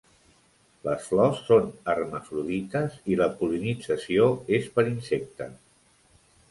Les 0.87 1.03
flors 1.09 1.41
són 1.49 1.67
hermafrodites, 1.93 2.97
i 3.15 3.19
la 3.23 3.31
pol·linització 3.43 4.27
és 4.61 4.73
per 4.79 4.91
insectes. 4.95 5.59